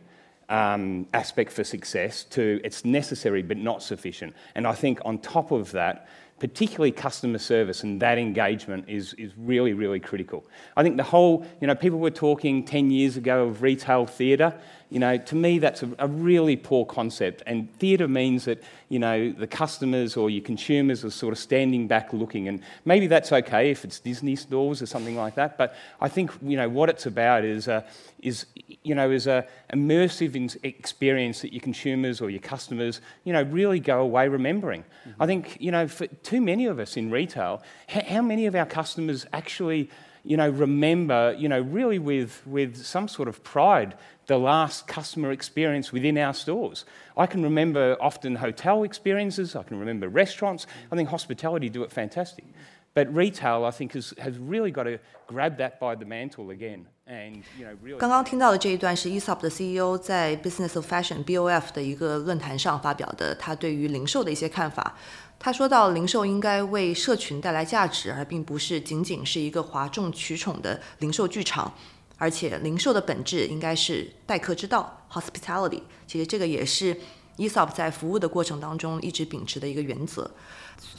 [0.48, 4.36] um, aspect for success to it's necessary but not sufficient.
[4.54, 9.32] And I think on top of that, particularly customer service and that engagement is, is
[9.36, 10.46] really, really critical.
[10.78, 14.54] I think the whole, you know, people were talking 10 years ago of retail theatre.
[14.90, 17.42] You know, to me, that's a, a really poor concept.
[17.46, 21.88] And theatre means that, you know, the customers or your consumers are sort of standing
[21.88, 22.48] back looking.
[22.48, 25.58] And maybe that's okay if it's Disney stores or something like that.
[25.58, 27.82] But I think, you know, what it's about is, uh,
[28.22, 28.46] is
[28.84, 33.80] you know, is a immersive experience that your consumers or your customers, you know, really
[33.80, 34.84] go away remembering.
[34.84, 35.24] Mm-hmm.
[35.24, 38.66] I think, you know, for too many of us in retail, how many of our
[38.66, 39.90] customers actually
[40.26, 43.96] you know, remember, you know, really with, with some sort of pride
[44.27, 46.85] the last customer experience within our stores.
[47.17, 50.67] I can remember often hotel experiences, I can remember restaurants.
[50.91, 52.45] I think hospitality do it fantastic.
[52.93, 56.87] But retail, I think, has, has really got to grab that by the mantle again.
[57.07, 64.97] And, you know, really 刚刚听到的这一段是 ESOP 的 CEO 在 Business of Fashion BOF 的一个论坛上发表的，他对于零售的一些看法。
[65.39, 71.73] 他说到，零售应该为社群带来价值，而并不是仅仅是一个哗众取宠的零售剧场。
[72.18, 75.82] 而且，零售的本质应该是待客之道 （hospitality）。
[76.08, 76.98] 其实，这个也是
[77.38, 80.32] ESOP 在服务的过程当中一直秉持的一个原则。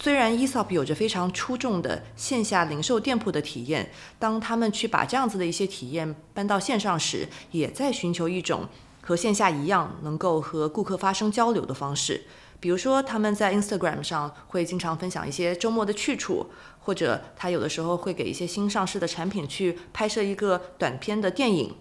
[0.01, 8.69] 虽然 ESOP 有着非常出众的线下零售店铺的体验，当他们去把这样子的一些体验搬到线上时，也在寻求一种
[9.07, 12.25] 和线下一样能够和顾客发生交流的方式。
[12.59, 16.47] 比如说，他们在 Instagram 上会经常分享一些周末的去处，
[16.81, 21.73] 或者他有的时候会给一些新上市的产品去拍摄一个短片的电影。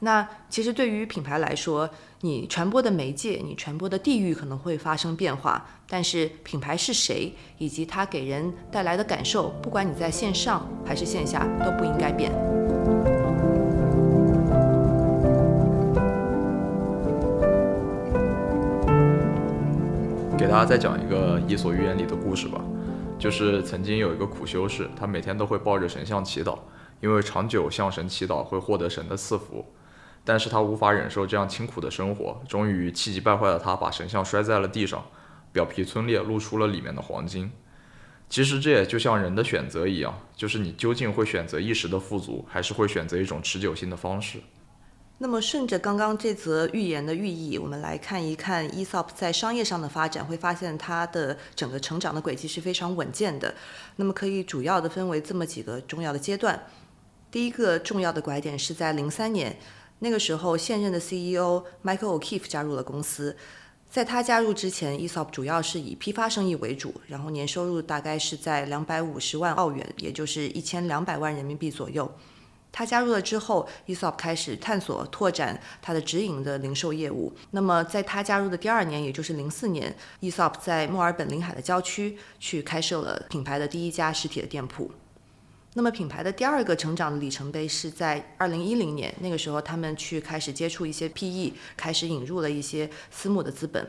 [0.00, 12.30] 那其实对于品牌来说，你传播的媒介、你传播的地域可能会发生变化，但是品牌是谁以及它给人带来的感受，不管你在线上还是线下，都不应该变。
[20.38, 22.62] 给大家再讲一个《伊索寓言》里的故事吧，
[23.18, 26.56] 就是曾经有一个苦修士，他每天都会抱着神像祈祷，
[27.00, 29.66] 因为长久向神祈祷会获得神的赐福。
[30.24, 35.04] 但是他无法忍受这样清苦的生活，终于气急败坏的他把神像摔在了地上，
[35.52, 37.50] 表皮皴裂，露出了里面的黄金。
[38.28, 44.38] 其实这也就像人的选择一样，就是你究竟会选择一时的富足，还是会选择一种持久性的方式。
[45.20, 53.52] 那么顺着刚刚这则寓言的寓意，我们来看一看 Esop 在商业上的发展，会发现它的整个成长的轨迹是非常稳健的。
[53.96, 56.66] 那么可以主要的分为这么几个重要的阶段。
[57.32, 59.58] 第一个重要的拐点是在零三年。
[59.98, 63.36] 那个时候，现任的 CEO Michael O'Keefe 加入了公司。
[63.90, 72.08] 在他加入之前，Esop 主要是以批发生意为主，然后年收入大概是在两百五十万澳元，也就是一千两百万人民币左右。
[72.70, 77.32] 他加入了之后，Esop 开始探索拓展他的直营的零售业务。
[77.50, 84.90] 那么，在他加入的第二年，也就是零四年，Esop 在墨尔本临海的郊区去开设了品牌的第一家实体的店铺。
[85.74, 93.88] 那么品牌的第二个成长的里程碑是在二零一零年，那个时候他们去开始接触一些 PE，开始引入了一些私募的资本。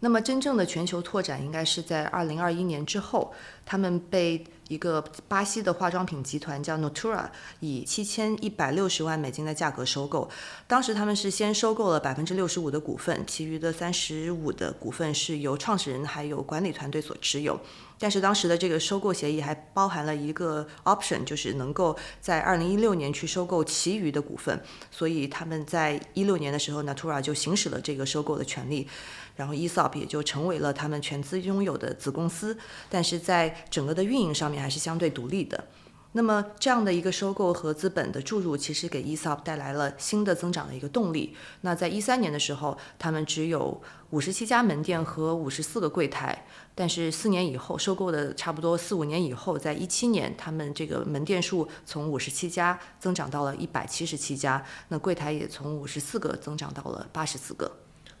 [0.00, 3.32] 那么真正的全球拓展应该是在二零二一年之后，
[3.64, 4.44] 他们被。
[4.68, 7.24] 一个巴西的化妆品集团叫 Natura，
[7.60, 10.28] 以七千一百六十万美金的价格收购。
[10.66, 17.60] 当时他们是先收购了百分之六十五的股份，其余的三十五的股份是由创始人还有管理团队所持有。
[17.96, 24.60] 但是当时的这个收购协议还包含了一个 option，就是能够在二零一六年去收购其余的股份。
[24.90, 28.88] 所以他们在一六年的时候，Natura 就行使了这个收购的权利。
[29.36, 32.58] 然后 Esop 也就成为了他们全资拥有的子公司，
[32.90, 35.66] 但是在整个的运营上面还是相对独立的。
[36.12, 41.36] 那么这样的一个收购和资本的注入，其实给 Esop 带来了新的增长的一个动力。
[41.60, 57.70] 那在一三年的时候，他们只有五十七家门店和五十四个柜台，但是四年以后，收购的差不多四五年以后，在一七年，他们这个门店数从五十七家增长到了一百七十七家，那柜台也从五十四个增长到了八十四个。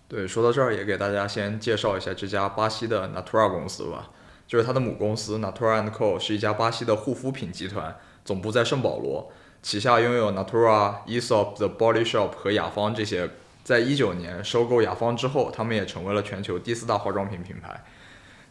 [0.08, 4.10] 对，说到这儿也给大家先介绍一下这家巴西的 Natura 公司吧，
[4.46, 13.30] 就是它的母公司 Natura and Co 是一家巴西的护肤品集团，总部在圣保罗，旗下拥有 Natura、Esop、The Body Shop 和雅芳这些。
[13.64, 17.84] 在一九年收购雅芳之后，他们也成为了全球第四大化妆品品牌。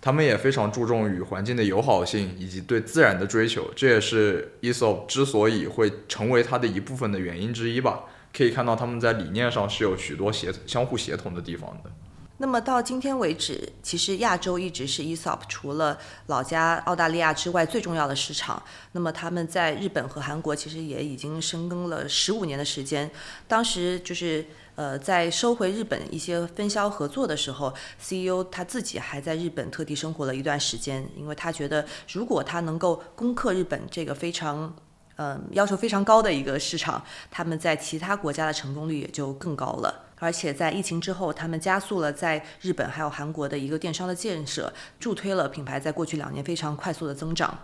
[0.01, 8.03] 他们也非常注重与环境的友好性以及对自然的追求，这也是 Esop 之所以会成为它的一部分的原因之一吧。
[8.35, 11.91] 可以看到他们在理念上是有许多协相互协同的地方的。
[12.37, 18.61] 那么到今天为止，其实亚洲一直是 Esop 除了老家澳大利亚之外最重要的市场。
[18.91, 23.09] 那么他们在日本和韩国其实也已经深耕了十五年的时间。
[23.47, 24.45] 当时就是
[24.75, 34.75] 呃在收回日本一些分销合作的时候，CEO 他自己还在日本特地生活了一段时间，因为他觉得如果他能够攻克日本这个非常。
[35.17, 40.03] 嗯，要求非常高的一个市场，他们在其他国家的成功率也就更高了。
[40.17, 47.57] 而且在疫情之后，他们加速了在日本还有韩国的一个电商的建设，助推了品牌在过去两年非常快速的增长。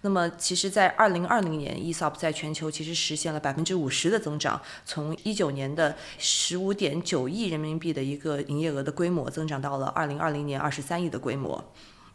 [0.00, 11.62] 那么，其实，在二零二零年，Esop 在全球其实实现了百分之五十的增长，从一九年的十五点九亿人民币的一个营业额的规模，增长到了二零二零年二十三亿的规模。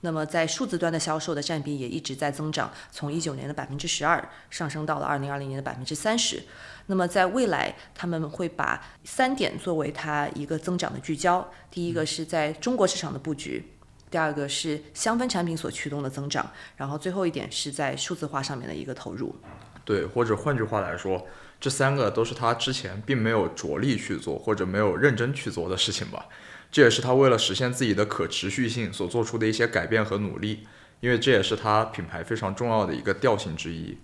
[0.06, 6.44] 那么在数字端的销售的占比也一直在增长，从一九年的百分之十二上升到了二零二零年的百分之三十。
[6.88, 13.66] 那么在未来，他们会把三点作为它一个增长的聚焦：第一个是在中国市场的布局，
[14.12, 19.34] 第二个是香氛产品所驱动的增长，然后最后一点是在数字化上面的一个投入。
[19.86, 21.26] 对，或者换句话来说，
[21.62, 26.26] 这三个都是他之前并没有着力去做或者没有认真去做的事情吧。
[26.74, 30.66] 这也是他为了实现自己的可持续性所做出的一些改变和努力，
[31.02, 33.96] 因为这也是他品牌非常重要的一个调性之一。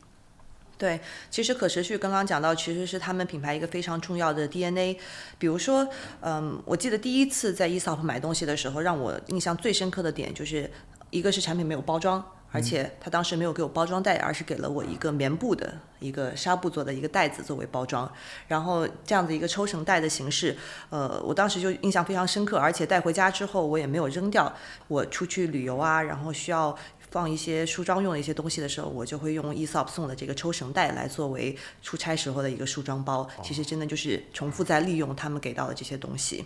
[0.78, 1.02] 对，
[1.32, 5.00] 其实可持续刚刚讲到，其实是他们品牌一个非常重要的 DNA。
[5.40, 5.90] 比如说，
[6.22, 10.70] 嗯，我记得第一次在 Esop 买东西的时候，让我印象最深刻的点就是
[11.10, 12.24] 一个是产品没有包装。
[12.52, 18.12] 而且他当时没有给我包装袋，而是给了我一个棉布的一个纱布做的一个袋子作为包装，
[18.48, 20.58] 然后这样的一个抽绳袋的形式，
[20.90, 24.52] 呃，我当时就印象非常深刻，而且带回家之后我也没有扔掉。
[24.88, 26.76] 我出去旅游啊，然后需要
[27.12, 33.28] 放一些梳妆用的一些东西的时候，我就会用 Esop 送的这个抽绳袋来作为出差时候的一个梳妆包。
[33.44, 36.46] 其实真的就是重复在利用他们给到的这些东西。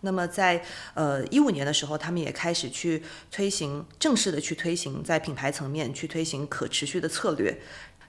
[0.00, 0.62] 那么在
[0.94, 7.60] 呃一五年的时候，他们也开始去推行正式的去推行在品牌层面去推行可持续的策略，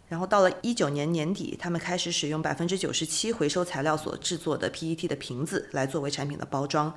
[0.08, 6.94] 然后到了一九年年底，他们开始使用百分之九十七回收材料所制作的 PET 的瓶子来作为产品的包装，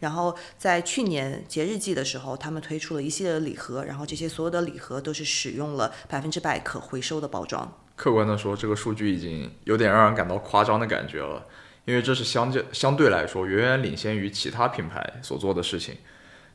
[0.00, 7.80] 然后在去年节日季的时候，他们推出了一系列的礼盒，然后这些所有的礼盒都是使用了百分之百可回收的包装。
[7.96, 11.46] 客观的说，这个数据已经有点让人感到夸张的感觉了，
[11.86, 15.96] 因为这是相较相对来说远远领先于其他品牌所做的事情。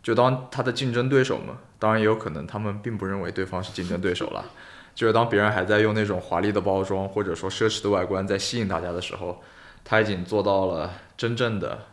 [0.04, 4.46] 就当他的竞争对手们，当然也有可能他们并不认为对方是竞争对手了。
[4.94, 9.42] 就是当别人还在用那种华丽的包装或者说奢侈的外观在吸引大家的时候，
[9.86, 11.88] 他已经做到了真正的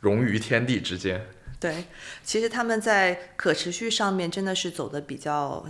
[0.00, 1.26] 融于天地之间。
[1.60, 1.84] 对，
[2.24, 5.66] 其实他们在可持续上面真的是走的比较。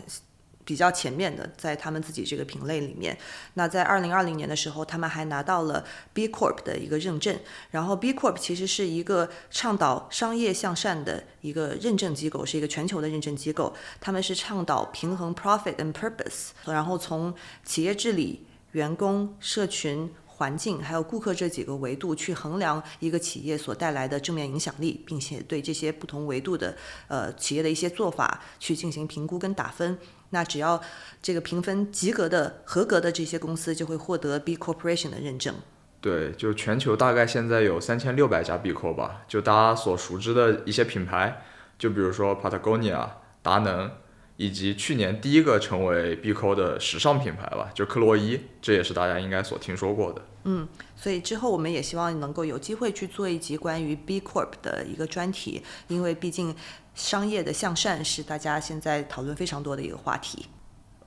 [0.64, 3.16] 比较前面的，在他们自己这个品类里面。
[3.54, 7.38] 那在二零二零年的时候，他们还拿到了 B Corp 的一个认证。
[7.70, 13.74] 然后 B Corp 其实是一个倡导商业向善的一个认证机构，是一个全球的认证机构。
[14.00, 17.34] 他们是倡导平衡 profit and purpose，然后从
[17.64, 26.76] 企业治理、员工、社群、环境还有顾客这几个维度去衡量一个企业所带来的正面影响力，并且对这些不同维度的
[27.08, 29.98] 呃企业的一些做法去进行评估跟打分。
[30.32, 30.82] 那只要
[31.22, 35.54] 这个评分及格的、合格的这些公司，就会获得 B Corporation 的认证。
[36.00, 41.42] 对，就全球大概现在有三千六百家 B Corp 吧，就大家所熟知的一些品牌，
[41.78, 43.08] 就比如说 Patagonia、
[43.40, 43.90] 达能，
[44.36, 50.22] 以及去年第一个成为 B Corp 的时尚品牌吧，就克洛伊，这也是大家应该所听说过的。
[50.44, 50.66] 嗯，
[50.96, 56.56] 所以之后我们也希望能够有机会去做一集关于 B Corp 的一个专题，因为毕竟。
[56.94, 60.46] 商业的向善是大家现在讨论非常多的一个话题。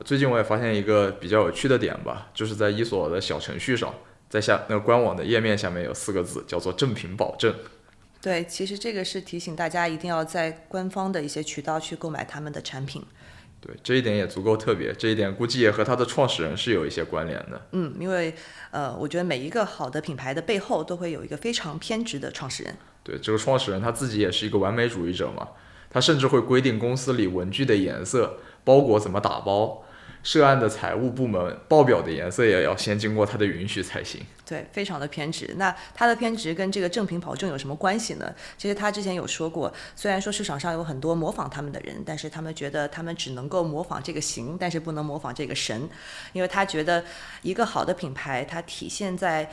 [0.03, 3.93] 最近我也发现一个比较有趣的点吧，就是在伊索的小程序上，
[4.29, 7.53] 在下那个官网的页面下面有四个字，叫做“正品保证”。
[8.21, 13.05] 对，其实这个是提醒大家一定要在官方的一些渠道去购买他们的产品。
[13.61, 17.67] 对，这一点也足够特别，这一点估计也和他的创始人是有一些关联的。
[17.71, 18.36] 嗯，因为
[18.71, 22.75] 呃，我觉得每一个好的品牌的背后都会有一个非常偏执的创始人。
[23.03, 25.47] 对，这个创始人他自己也是一个完美主义者嘛。
[25.95, 29.81] 他甚至会规定公司里文具的颜色、包裹怎么打包、
[30.23, 34.21] 涉案的财务部门报表的颜色也要先经过他的允许才行。
[34.45, 35.55] 对，非常的偏执。
[35.55, 38.35] 那他的偏执跟这个正品保证有什么关系呢？
[38.57, 45.87] 其实他之前有说过，虽然说市场上有很多模仿他们的人，但是他们觉得他们只能够模仿这个形，但是不能模仿这个神，
[46.33, 47.05] 因为他觉得
[47.41, 49.49] 一个好的品牌，它体现在。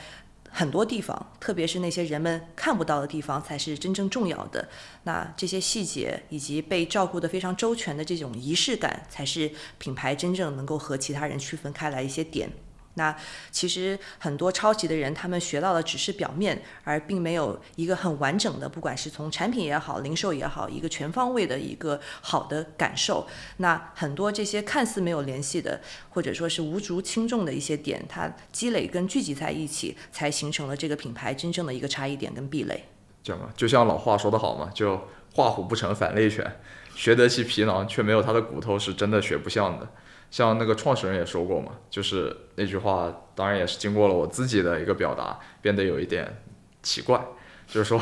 [0.55, 4.69] 很多地方，特别是那些人们看不到的地方，才是真正重要的。
[5.03, 12.47] 那这些细节以及被照顾得非常周全的这种仪式感，才是品牌真正能够和其他人区分开来一些点。
[12.95, 13.15] 那
[13.51, 23.27] 其实很多抄袭的人，他们学到的只是表面，而并没有一个很完整的，不管是从产品也好，零售也好，一个全方位的一个好的感受。
[23.57, 32.83] 那很多这些看似没有联系的，或者说是无足轻重的一些点，它积累跟聚集在一起，才形成了这个品牌真正的一个差异点跟壁垒。
[33.23, 35.01] 讲嘛，就像老话说得好嘛，就
[35.33, 36.59] 画虎不成反类犬，
[36.95, 39.87] 学得其皮囊却没有它的骨头，是真的学不像的。
[40.33, 46.41] 像那个创始人也说过嘛，就是那句话，当然也是经过了我自己的一个表达，变得有一点
[46.81, 47.23] 奇怪，
[47.67, 48.01] 就是说，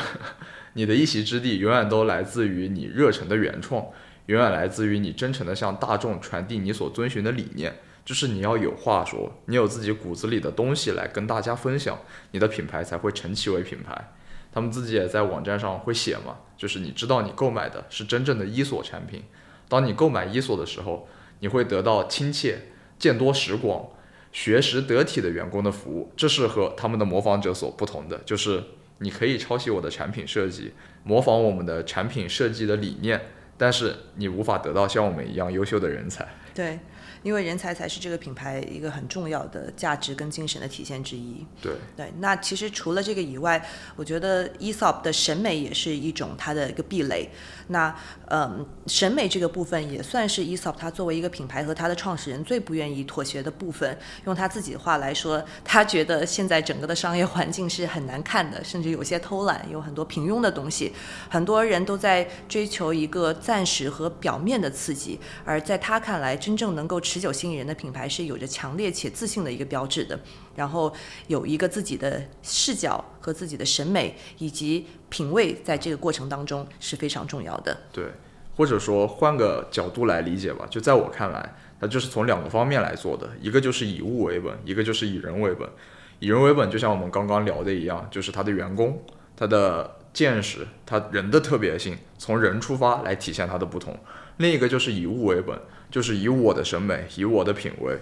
[0.71, 3.85] 你的一席之地永远都来自于你热忱的原创，
[4.27, 7.75] 永远来自于你真诚的向大众传递你所遵循的理念，
[8.05, 11.99] 就是你要有话说，你有自己骨子里的东西来跟大家分享，
[12.31, 14.13] 你的品牌才会成其为品牌。
[14.53, 19.21] 他们自己也在网站上会写嘛，就是你知道你购买的是真正的伊索产品，
[19.67, 21.09] 当你购买伊索的时候。
[21.41, 22.57] 你会得到亲切、
[22.97, 23.85] 见多识广、
[24.31, 28.17] 学识得体的员工的服务，这是和他们的模仿者所不同的。
[28.25, 28.63] 就是
[28.99, 30.71] 你可以抄袭我的产品设计，
[31.03, 33.19] 模仿我们的产品设计的理念，
[33.57, 36.27] 但是你无法得到像我们一样优秀的人才。
[36.53, 36.79] 对。
[37.23, 41.45] 因为人才才是这个品牌一个很重要的价值跟精神的体现之一。
[41.61, 43.63] 对对，那其实除了这个以外，
[43.95, 47.29] 我觉得 Esop 的审美也是一种它的一个壁垒。
[47.71, 47.93] 那
[48.29, 53.97] 嗯，审美这个部分也算是 Esop 它作为一个品牌和它的创始人最不愿意妥协的部分。
[54.25, 60.93] 用他自己的话来说，他觉得现在整个的商业环境是很难看的，甚至有些偷懒，有很多平庸的东西。
[61.29, 67.01] 很多人都在追求一个暂时和表面的刺激，而在他看来，真正能够。
[67.01, 70.17] 持久吸引人的品牌是有着强烈且自信的一个标志的，
[70.55, 70.93] 然后
[71.27, 77.75] 有一个自己的视角和自己的审美以及品味，在这个过程当中是非常重要的。
[77.91, 78.05] 对，
[78.55, 85.67] 或者说换个角度来理解吧，就在我看来，它就是从两个方面来做的，一个就是以物为本，一个就是以人为本。
[86.19, 89.03] 以人为本，就像我们刚刚聊的一样，就是他的员工、
[89.35, 93.97] 他的见识、他人的特别性，从人出发来体现它的不同。
[94.37, 95.59] 另一个就是以物为本。
[95.91, 97.99] 就是以我的审美，以我的品味，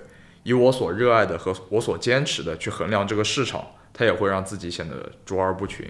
[0.49, 5.85] 以我所热爱的和我所坚持的去衡量这个市场，它也会让自己显得卓而不群。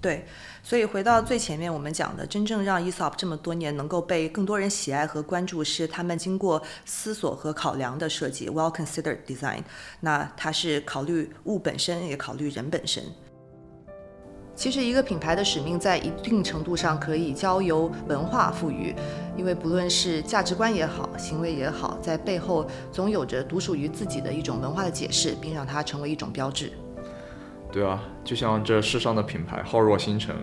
[0.00, 0.24] 对，
[0.64, 9.62] 所以回到最前面我们讲的，真正让 ESOP 这么多年能够被更多人喜爱和关注，是他们经过思索和考量的设计，well considered design。
[10.00, 13.04] 那它是考虑物本身，也考虑人本身。
[14.60, 18.94] 其实，一个品牌的使命在一定程度上可以交由文化赋予，
[19.34, 26.70] 因为不论是价值观也好，行为也好，在背后总有着独属于自己的一种文化的解释，并让它成为一种标志。
[27.72, 30.36] 对啊，就像这世上的品牌浩若星辰，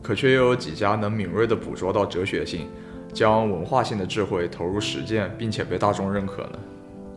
[0.00, 2.68] 可却又有几家能敏锐地捕捉到哲学性，
[3.12, 6.58] 将文化性的智慧投入实践，并且被大众认可呢？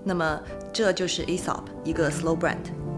[0.03, 0.41] 那么，
[0.73, 2.88] 这就是 Aesop，一个 slow brand。